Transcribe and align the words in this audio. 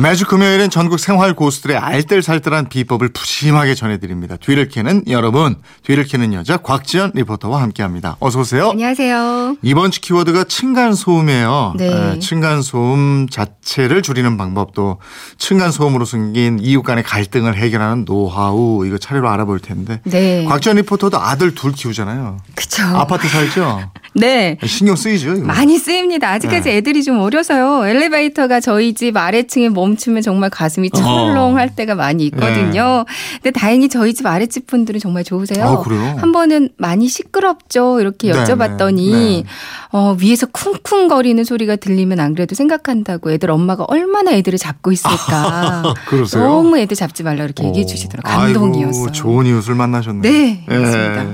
매주 0.00 0.26
금요일엔 0.26 0.70
전국 0.70 1.00
생활 1.00 1.34
고수들의 1.34 1.76
알뜰살뜰한 1.76 2.68
비법을 2.68 3.08
푸짐하게 3.08 3.74
전해드립니다. 3.74 4.36
뒤를 4.36 4.68
캐는 4.68 5.04
여러분, 5.08 5.56
뒤를 5.82 6.04
캐는 6.04 6.34
여자 6.34 6.56
곽지연 6.58 7.12
리포터와 7.14 7.60
함께합니다. 7.62 8.16
어서 8.20 8.40
오세요. 8.40 8.70
안녕하세요. 8.70 9.56
이번 9.62 9.90
주 9.90 10.00
키워드가 10.00 10.44
층간소음이에요. 10.44 11.74
네. 11.78 12.12
에, 12.14 12.18
층간소음 12.20 13.28
자체를 13.28 14.02
줄이는 14.02 14.36
방법도 14.36 14.98
층간소음으로 15.38 16.04
생긴 16.04 16.58
이웃 16.60 16.82
간의 16.82 17.02
갈등을 17.02 17.56
해결하는 17.56 18.04
노하우 18.04 18.86
이거 18.86 18.98
차례로 18.98 19.28
알아볼 19.28 19.58
텐데. 19.58 20.00
네. 20.04 20.44
곽지연 20.44 20.76
리포터도 20.76 21.18
아들 21.18 21.54
둘 21.54 21.72
키우잖아요. 21.72 22.38
그쵸. 22.54 22.82
아파트 22.84 23.26
살죠? 23.26 23.90
네. 24.18 24.56
신경 24.66 24.96
쓰이죠? 24.96 25.34
이거. 25.34 25.46
많이 25.46 25.78
쓰입니다. 25.78 26.30
아직까지 26.30 26.68
네. 26.68 26.76
애들이 26.76 27.02
좀 27.02 27.18
어려서요. 27.20 27.86
엘리베이터가 27.86 28.60
저희 28.60 28.92
집 28.94 29.16
아래층에 29.16 29.68
멈추면 29.68 30.22
정말 30.22 30.50
가슴이 30.50 30.90
철렁할 30.90 31.74
때가 31.74 31.94
많이 31.94 32.24
있거든요. 32.26 33.04
근데 33.42 33.50
다행히 33.50 33.88
저희 33.88 34.14
집 34.14 34.26
아랫집 34.26 34.66
분들은 34.66 35.00
정말 35.00 35.24
좋으세요. 35.24 35.64
아, 35.64 35.78
그래요? 35.82 36.16
한 36.18 36.32
번은 36.32 36.70
많이 36.76 37.08
시끄럽죠. 37.08 38.00
이렇게 38.00 38.32
네, 38.32 38.44
여쭤봤더니 38.44 39.10
네. 39.12 39.44
어, 39.90 40.16
위에서 40.20 40.46
쿵쿵거리는 40.46 41.42
소리가 41.44 41.76
들리면 41.76 42.20
안 42.20 42.34
그래도 42.34 42.54
생각한다고 42.54 43.32
애들 43.32 43.50
엄마가 43.50 43.84
얼마나 43.88 44.32
애들을 44.32 44.58
잡고 44.58 44.92
있을까. 44.92 45.94
그러세요? 46.08 46.42
너무 46.42 46.78
애들 46.78 46.96
잡지 46.96 47.22
말라 47.22 47.44
이렇게 47.44 47.64
얘기해 47.64 47.86
주시더라고요. 47.86 48.44
감동이었어요. 48.44 49.02
아이고, 49.04 49.12
좋은 49.12 49.46
이웃을 49.46 49.74
만나셨네요. 49.74 50.22
네, 50.22 50.64
맞습니다. 50.68 51.26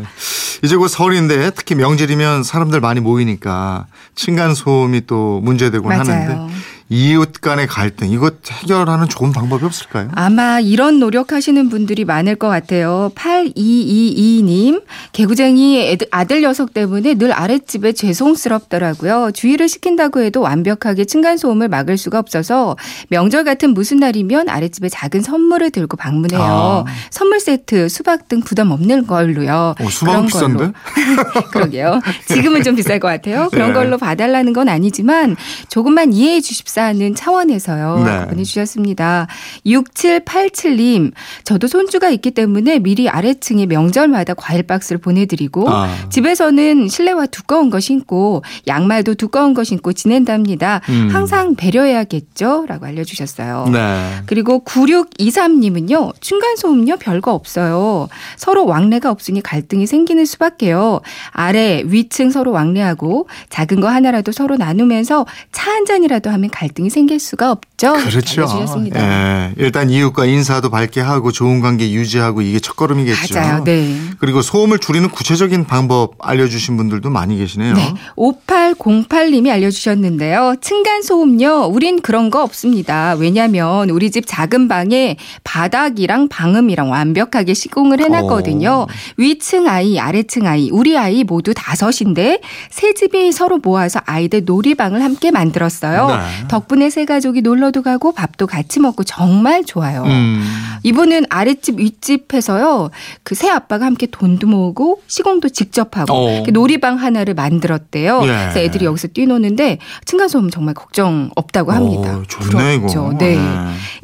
이제 0.65 0.77
곧 0.77 0.89
설인데 0.89 1.51
특히 1.51 1.75
명절이면 1.75 2.43
사람들 2.43 2.81
많이 2.81 2.99
모이니까 3.01 3.87
층간 4.15 4.55
소음이 4.55 5.07
또 5.07 5.41
문제되곤 5.43 5.89
맞아요. 5.89 6.01
하는데 6.01 6.55
이웃 6.91 7.33
간의 7.41 7.67
갈등 7.67 8.11
이거 8.11 8.31
해결하는 8.47 9.09
좋은 9.09 9.33
방법이 9.33 9.65
없을까요? 9.65 10.11
아마 10.15 10.61
이런 10.61 11.01
노력하시는 11.01 11.71
분들이 11.71 12.05
많을 12.05 12.37
것 12.37 12.49
같아요. 12.49 13.11
8222님, 13.15 14.83
개구쟁이 15.13 15.81
애들, 15.81 16.09
아들 16.11 16.43
녀석 16.43 16.75
때문에 16.75 17.15
늘 17.15 17.33
아랫집에 17.33 17.93
죄송스럽더라고요. 17.93 19.31
주의를 19.33 19.69
시킨다고 19.69 20.21
해도 20.21 20.43
완벽하게 20.43 21.07
층간소음을 21.07 21.69
막을 21.69 21.97
수가 21.97 22.19
없어서 22.19 22.77
명절 23.09 23.45
같은 23.45 23.73
무슨 23.73 23.97
날이면 23.97 24.51
아랫집에 24.51 24.91
작은 24.91 25.23
선물을 25.23 25.71
들고 25.71 25.97
방문해요. 25.97 26.41
아. 26.43 26.85
선물 27.11 27.41
세트, 27.41 27.89
수박 27.89 28.29
등 28.29 28.41
부담 28.41 28.71
없는 28.71 29.07
걸로요. 29.07 29.75
어, 29.81 29.89
수박은 29.89 30.27
그런 30.29 30.55
걸로. 30.57 30.73
비싼데? 30.73 31.41
그러게요. 31.51 32.01
지금은 32.29 32.63
좀 32.63 32.75
비쌀 32.77 33.01
것 33.01 33.09
같아요. 33.09 33.49
그런 33.51 33.69
네. 33.69 33.75
걸로 33.75 33.97
봐달라는 33.97 34.53
건 34.53 34.69
아니지만 34.69 35.37
조금만 35.71 36.13
이해해 36.13 36.43
주십 36.43 36.69
사는 36.75 37.15
차원에서요. 37.15 38.03
네. 38.05 38.27
보내주셨습니다. 38.27 39.27
6787님, 39.67 41.13
저도 41.45 41.67
손주가 41.67 42.09
있기 42.11 42.33
때문에 42.33 42.79
미리 42.79 43.09
아래층에 43.09 43.67
명절마다 43.67 44.35
과일 44.35 44.65
박스를 44.65 44.99
보내드리고 45.01 45.69
아. 45.71 45.89
집에서는 46.11 46.89
실내화 46.89 47.27
두꺼운 47.27 47.71
거 47.71 47.79
신고 47.79 48.43
양말도 48.67 49.15
두꺼운 49.15 49.55
거 49.55 49.63
신고 49.63 49.93
지낸답니다. 49.93 50.81
음. 50.89 51.11
항상 51.13 51.55
배려해야겠죠? 51.55 52.65
라고 52.67 52.87
알려주셨어요. 52.87 53.69
네. 53.73 54.11
그리고 54.27 54.65
9623님은요, 54.65 56.21
층간소음요, 56.21 56.97
별거 56.97 57.33
없어요. 57.33 58.09
서로 58.37 58.67
왕래가 58.67 59.11
없으니 59.11 59.43
갈등이 59.43 59.87
생기는 59.87 60.25
수밖에요. 60.25 61.03
아래, 61.31 61.83
위층 61.85 62.31
서로 62.31 62.51
왕래하고 62.53 63.29
작은 63.51 63.81
거 63.81 63.89
하나라도 63.89 64.33
서로 64.33 64.57
나누면서 64.57 65.27
차 65.53 65.75
한 65.75 65.85
잔이라도 65.87 66.31
하면 66.31 66.51
갈 66.51 66.64
등이 66.69 66.91
생길 66.91 67.19
수가 67.19 67.51
없죠. 67.51 67.93
그렇죠. 67.93 68.47
예. 68.95 69.53
일단 69.57 69.91
이웃과 69.91 70.27
인사도 70.27 70.71
밝게 70.71 71.01
하고 71.01 71.33
좋은 71.33 71.61
관계 71.61 71.91
유지하고 71.91 72.43
이게 72.43 72.59
첫걸음이겠죠. 72.61 73.35
맞아요. 73.35 73.65
네. 73.65 73.97
그리고 74.19 74.43
소음을 74.43 74.79
줄이는 74.79 75.11
구체적인 75.11 75.67
방법 75.67 76.15
알려주신 76.21 76.77
분들도 76.77 77.11
많이 77.11 77.37
계시네요. 77.39 77.75
네. 77.75 77.95
5808님이 78.17 79.51
알려주셨는데요. 79.51 80.57
층간소음요. 80.61 81.67
우린 81.67 82.01
그런 82.01 82.31
거 82.31 82.43
없습니다. 82.43 83.15
왜냐면 83.19 83.91
우리 83.91 84.11
집 84.11 84.25
작은 84.27 84.69
방에 84.69 85.17
바닥이랑 85.43 86.29
방음이랑 86.29 86.91
완벽하게 86.91 87.55
시공을 87.55 88.01
해놨거든요. 88.01 88.71
어. 88.71 88.87
위층 89.17 89.69
아이, 89.69 89.99
아래층 89.99 90.47
아이, 90.47 90.71
우리 90.71 90.97
아이 90.97 91.25
모두 91.25 91.53
다섯인데 91.55 92.41
새 92.71 92.95
집이 92.95 93.33
서로 93.33 93.59
모아서 93.59 94.01
아이들 94.05 94.45
놀이방을 94.45 95.03
함께 95.03 95.31
만들었어요. 95.31 96.07
네. 96.07 96.49
덕분에 96.55 96.91
새 96.91 97.05
가족이 97.05 97.43
놀러도 97.43 97.83
가고 97.83 98.13
밥도 98.13 98.47
같이 98.47 98.81
먹고 98.81 99.05
정말 99.05 99.65
좋아요. 99.65 100.03
음. 100.05 100.43
이분은 100.83 101.27
아랫집 101.31 101.79
윗집에서요. 101.79 102.91
그 103.23 103.35
새 103.35 103.51
아빠가 103.51 103.85
함께 103.85 104.07
돈도 104.07 104.47
모으고 104.47 105.03
시공도 105.07 105.49
직접 105.51 105.99
하고 105.99 106.15
어. 106.15 106.43
놀이방 106.51 106.97
하나를 106.97 107.35
만들었대요. 107.35 108.21
예. 108.23 108.27
그래서 108.27 108.59
애들이 108.61 108.85
여기서 108.87 109.09
뛰노는데 109.09 109.79
층간소음 110.07 110.51
정말 110.51 110.73
걱정 110.75 111.31
없다고 111.35 111.73
합니다. 111.73 112.17
어, 112.19 112.23
좋네 112.27 112.79
부럽죠. 112.79 113.11
이거. 113.13 113.19
네. 113.19 113.37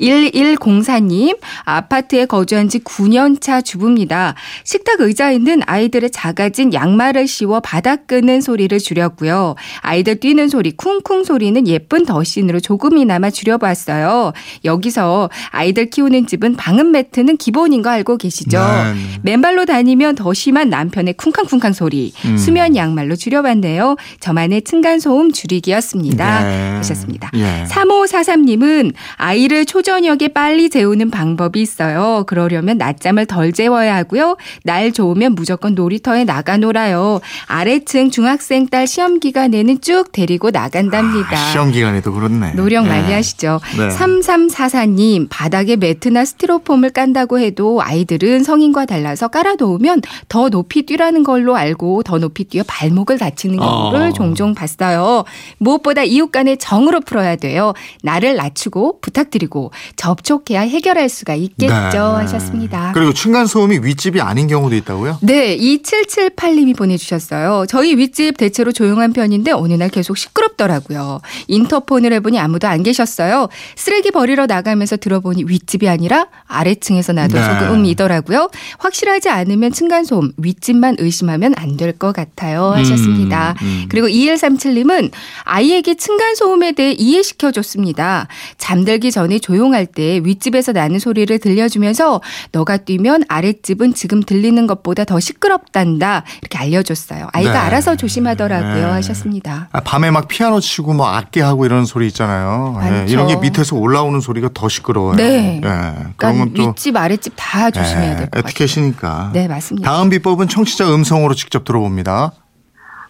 1104님, 0.01 1.39
아파트에 1.65 2.27
거주한 2.27 2.69
지 2.69 2.81
9년 2.81 3.41
차 3.41 3.61
주부입니다. 3.61 4.35
식탁 4.65 5.01
의자에 5.01 5.37
있는 5.37 5.63
아이들의 5.65 6.11
작아진 6.11 6.75
양말을 6.75 7.27
씌워 7.27 7.61
바닥 7.61 8.07
끄는 8.07 8.41
소리를 8.41 8.77
줄였고요. 8.79 9.55
아이들 9.81 10.17
뛰는 10.21 10.49
소리, 10.49 10.73
쿵쿵 10.73 11.25
소리는 11.25 11.67
예쁜 11.69 12.05
더 12.05 12.23
신으로 12.41 12.61
조금이나마 12.61 13.31
줄여봤어요. 13.31 14.33
여기서 14.65 15.31
아이들 15.51 15.91
키우는 15.91 16.27
집은 16.27 16.57
방음 16.57 16.93
매트는 16.93 17.37
기본인 17.37 17.83
거 17.83 17.91
알고 17.91 18.17
계시죠? 18.17 18.59
네. 18.59 19.21
맨발로 19.23 19.67
다니면 19.67 20.15
더 20.15 20.33
심한 20.33 20.71
남편의 20.71 21.15
쿵쾅쿵쾅 21.15 21.73
소리, 21.73 22.13
음. 22.25 22.37
수면 22.37 22.77
양말로 22.77 23.17
줄여봤네요. 23.17 23.97
저만의 24.21 24.63
층간소음 24.63 25.33
줄이기였습니다. 25.33 26.45
네. 26.45 26.71
하셨습니다. 26.77 27.31
예. 27.35 27.65
3543님은 27.69 28.93
아이를 29.17 29.67
초저녁에 29.67 30.29
빨리 30.29 30.71
재우는 30.71 31.11
방법이 31.11 31.61
있어요. 31.61 32.25
그러려면 32.27 32.79
낮잠을 32.79 33.27
덜 33.27 33.53
재워야 33.53 33.97
하고요. 33.97 34.37
날 34.65 34.93
좋으면 34.93 35.35
무조건 35.35 35.75
놀이터에 35.75 36.25
나가 36.25 36.57
놀아요. 36.57 37.21
아래층 37.47 38.11
중학생 38.11 38.69
딸 38.69 38.87
시험 38.87 39.21
기간에는 39.21 39.81
쭉 39.81 40.13
데리고 40.13 40.51
나간답니다. 40.51 41.37
아, 41.37 41.53
시험 41.53 41.71
기간에도 41.73 42.13
그 42.13 42.21
렇네. 42.31 42.53
노력 42.55 42.87
많이 42.87 43.11
예. 43.11 43.15
하시죠. 43.15 43.61
네. 43.77 43.89
3344님, 43.89 45.27
바닥에 45.31 45.77
매트나 45.77 46.25
스티로폼을 46.25 46.91
깐다고 46.91 47.39
해도 47.39 47.83
아이들은 47.83 48.45
성인과 48.45 48.87
달라서 48.87 49.29
깔아놓으면 49.29 50.03
더 50.29 50.49
높이 50.49 50.83
뛰라는 50.83 51.25
걸로 51.25 51.57
알고 51.57 52.03
더 52.03 52.19
높이 52.19 52.45
뛰어 52.45 52.63
발목을 52.67 53.19
다치는 53.19 53.59
경우를 53.59 54.09
어. 54.09 54.13
종종 54.13 54.55
봤어요. 54.55 55.25
무엇보다 55.59 56.03
이웃 56.03 56.31
간의 56.31 56.59
정으로 56.59 57.01
풀어야 57.01 57.37
돼요. 57.37 57.75
나를 58.03 58.37
낮추고 58.37 59.01
부탁드리고 59.01 59.73
접촉해야 59.97 60.61
해결할 60.61 61.09
수가 61.09 61.35
있겠죠. 61.35 61.69
네. 61.69 61.97
하셨습니다. 61.97 62.93
그리고 62.95 63.13
층간 63.13 63.47
소음이 63.47 63.81
윗집이 63.83 64.21
아닌 64.21 64.47
경우도 64.47 64.75
있다고요? 64.77 65.19
네, 65.23 65.57
2778님이 65.57 66.77
보내주셨어요. 66.77 67.67
저희 67.69 67.97
윗집 67.97 68.37
대체로 68.37 68.73
조용한 68.73 69.13
편인데 69.13 69.53
어느 69.53 69.75
날 69.75 69.89
계속 69.89 70.17
시끄럽더라고요. 70.17 71.21
인터폰을 71.49 72.13
해보니 72.21 72.39
아무도 72.39 72.69
안 72.69 72.83
계셨어요. 72.83 73.49
쓰레기 73.77 74.11
버리러 74.11 74.47
나가면서 74.47 74.97
들어보니 74.97 75.45
윗집이 75.47 75.89
아니라 75.89 76.27
아래층에서 76.47 77.13
나도 77.13 77.39
네. 77.39 77.59
소음이더라고요. 77.67 78.51
확실하지 78.79 79.29
않으면 79.31 79.73
층간소음, 79.73 80.33
윗집만 80.37 80.97
의심하면 80.99 81.55
안 81.57 81.77
될 81.77 81.91
것 81.99 82.13
같아요. 82.13 82.73
하셨습니다. 82.73 83.55
음, 83.63 83.67
음. 83.67 83.87
그리고 83.89 84.07
2137님은 84.07 85.11
아이에게 85.45 85.95
층간소음에 85.95 86.73
대해 86.73 86.93
이해시켜줬습니다. 86.93 88.29
잠들기 88.59 89.11
전에 89.11 89.39
조용할 89.39 89.87
때 89.87 90.21
윗집에서 90.23 90.73
나는 90.73 90.99
소리를 90.99 91.37
들려주면서 91.39 92.21
너가 92.53 92.77
뛰면 92.77 93.25
아랫집은 93.29 93.95
지금 93.95 94.23
들리는 94.23 94.67
것보다 94.67 95.05
더 95.05 95.19
시끄럽단다. 95.21 96.25
이렇게 96.43 96.59
알려줬어요. 96.59 97.29
아이가 97.33 97.53
네. 97.53 97.59
알아서 97.59 97.97
조심하더라고요. 97.97 98.75
네. 98.75 98.93
하셨습니다. 98.93 99.69
아, 99.73 99.81
밤에 99.81 100.11
막 100.11 100.29
피아노 100.29 100.61
치고 100.61 100.93
뭐 100.95 101.07
악기 101.09 101.41
하고 101.41 101.65
이런 101.65 101.85
소리 101.87 102.10
있잖아요. 102.11 102.77
예. 102.83 103.07
이런 103.09 103.27
게 103.27 103.37
밑에서 103.37 103.77
올라오는 103.77 104.21
소리가 104.21 104.51
더 104.55 104.69
시끄러워요. 104.69 105.17
네. 105.17 105.57
예, 105.57 105.61
그런 105.61 106.15
그러니까 106.17 106.33
건또 106.45 106.63
윗집 106.71 106.97
아랫집 106.97 107.33
다 107.37 107.71
조심해야 107.71 108.17
될 108.17 108.25
것 108.27 108.31
같아요. 108.31 108.43
에티켓이니까. 108.47 109.31
네, 109.33 109.49
맞습니다. 109.49 109.91
다음 109.91 110.11
비법은 110.11 110.49
청취자 110.49 110.93
음성으로 110.95 111.35
직접 111.35 111.65
들어봅니다. 111.65 112.33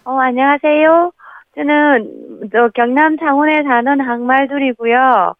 어, 0.05 0.17
안녕하세요. 0.19 1.11
저는 1.55 2.09
저 2.51 2.69
경남 2.73 3.17
창원에 3.17 3.61
사는 3.63 3.99
항말둘이고요. 4.01 5.35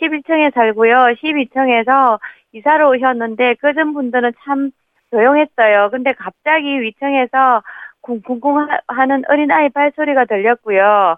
11층에 0.00 0.54
살고요. 0.54 0.96
12층에서 1.22 2.18
이사를 2.52 2.84
오셨는데 2.84 3.56
그전 3.60 3.92
분들은 3.94 4.32
참 4.44 4.70
조용했어요. 5.10 5.90
근데 5.90 6.12
갑자기 6.12 6.80
위층에서 6.80 7.62
쿵쿵쿵 8.00 8.58
하- 8.58 8.80
하는 8.88 9.22
어린아이 9.28 9.68
발소리가 9.70 10.24
들렸고요. 10.26 11.16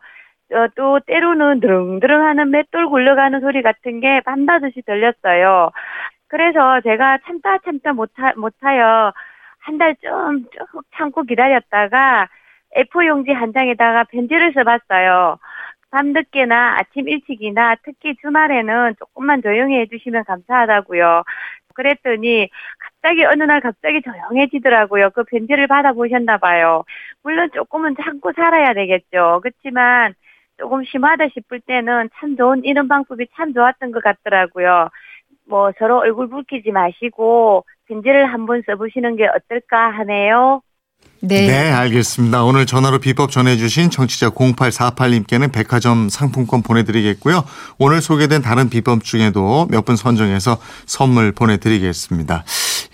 어, 0.52 0.66
또 0.76 1.00
때로는 1.06 1.60
드릉드릉 1.60 2.22
하는 2.22 2.50
맷돌 2.50 2.88
굴러가는 2.88 3.40
소리 3.40 3.62
같은 3.62 4.00
게 4.00 4.20
밤낮없이 4.24 4.82
들렸어요. 4.82 5.70
그래서 6.28 6.80
제가 6.82 7.18
참다 7.26 7.58
참다 7.64 7.92
못하, 7.94 8.32
못하여 8.36 9.12
한 9.60 9.78
달 9.78 9.94
좀 9.96 10.44
쭉 10.50 10.82
참고 10.96 11.22
기다렸다가 11.22 12.28
A4 12.76 13.06
용지 13.06 13.32
한 13.32 13.52
장에다가 13.52 14.04
편지를 14.04 14.52
써봤어요. 14.54 15.38
밤늦게나 15.90 16.78
아침 16.78 17.08
일찍이나 17.08 17.76
특히 17.84 18.14
주말에는 18.22 18.94
조금만 18.98 19.42
조용히 19.42 19.78
해주시면 19.80 20.24
감사하다고요. 20.24 21.24
그랬더니 21.74 22.48
갑자기 22.78 23.24
어느 23.24 23.42
날 23.44 23.60
갑자기 23.60 24.02
조용해지더라고요. 24.02 25.10
그 25.10 25.24
편지를 25.24 25.66
받아보셨나 25.66 26.38
봐요. 26.38 26.84
물론 27.22 27.50
조금은 27.54 27.96
참고 28.02 28.32
살아야 28.32 28.74
되겠죠. 28.74 29.40
그렇지만 29.42 30.14
조금 30.60 30.84
심하다 30.84 31.28
싶을 31.30 31.60
때는 31.60 32.10
참 32.16 32.36
좋은 32.36 32.64
이런 32.64 32.86
방법이 32.86 33.26
참 33.34 33.54
좋았던 33.54 33.92
것 33.92 34.04
같더라고요. 34.04 34.90
뭐 35.48 35.72
서로 35.78 35.98
얼굴 35.98 36.28
붉히지 36.28 36.70
마시고 36.70 37.64
편지를 37.88 38.26
한번 38.26 38.62
써보시는 38.66 39.16
게 39.16 39.26
어떨까 39.26 39.90
하네요. 39.90 40.60
네. 41.22 41.46
네, 41.46 41.70
알겠습니다. 41.70 42.44
오늘 42.44 42.64
전화로 42.64 42.98
비법 42.98 43.30
전해주신 43.30 43.90
청취자 43.90 44.30
0848님께는 44.30 45.52
백화점 45.52 46.08
상품권 46.08 46.62
보내드리겠고요. 46.62 47.44
오늘 47.78 48.00
소개된 48.00 48.40
다른 48.40 48.70
비법 48.70 49.04
중에도 49.04 49.66
몇 49.70 49.84
분 49.84 49.96
선정해서 49.96 50.56
선물 50.86 51.32
보내드리겠습니다. 51.32 52.44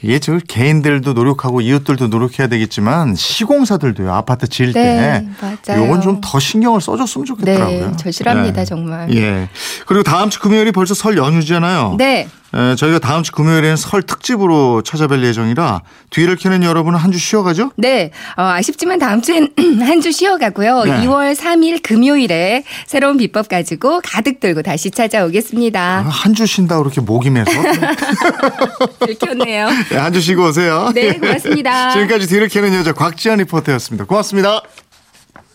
이게 0.03 0.19
저 0.19 0.38
개인들도 0.38 1.12
노력하고 1.12 1.61
이웃들도 1.61 2.08
노력해야 2.08 2.49
되겠지만 2.49 3.14
시공사들도요 3.14 4.12
아파트 4.12 4.49
지을 4.49 4.73
네, 4.73 4.82
때 4.82 5.29
맞아요. 5.69 5.85
요건 5.85 6.00
좀 6.00 6.20
더 6.20 6.41
신경을 6.41 6.81
써줬으면 6.81 7.26
좋겠더라고요. 7.26 7.91
네, 7.93 7.97
절실합니다, 7.97 8.61
네. 8.61 8.64
정말. 8.64 9.14
예. 9.14 9.49
그리고 9.87 10.02
다음 10.02 10.31
주 10.31 10.41
금요일이 10.41 10.73
벌써 10.73 10.94
설 10.94 11.17
연휴잖아요. 11.17 11.94
네. 11.99 12.29
에, 12.56 12.75
저희가 12.76 12.99
다음 13.00 13.23
주 13.23 13.32
금요일에는 13.32 13.76
설 13.76 14.03
특집으로 14.03 14.82
찾아뵐 14.82 15.23
예정이라 15.25 15.82
뒤를 16.11 16.37
캐는 16.37 16.62
여러분은 16.62 16.99
한 16.99 17.12
주 17.12 17.19
쉬어가죠? 17.19 17.70
네. 17.76 18.11
어, 18.37 18.43
아쉽지만 18.43 18.99
다음 18.99 19.20
주엔 19.23 19.50
한 19.81 20.00
주 20.00 20.11
쉬어가고요. 20.12 20.85
네. 20.85 20.91
2월 21.06 21.35
3일 21.37 21.82
금요일에 21.82 22.64
새로운 22.87 23.17
비법 23.17 23.49
가지고 23.49 24.00
가득 24.05 24.41
들고 24.41 24.62
다시 24.62 24.91
찾아오겠습니다. 24.91 26.03
한 26.08 26.35
주 26.35 26.47
쉰다 26.47 26.79
그렇게 26.79 27.00
목이 27.00 27.31
메서 27.31 27.50
들켰네요. 29.06 29.69
네, 29.91 29.97
한주 29.97 30.20
쉬고 30.20 30.47
오세요. 30.49 30.91
네, 30.94 31.14
고맙습니다. 31.14 31.91
지금까지 31.97 32.26
뒤를 32.26 32.49
캐는 32.49 32.75
여자 32.75 32.93
곽지연 32.93 33.38
리포터였습니다. 33.38 34.05
고맙습니다. 34.05 34.61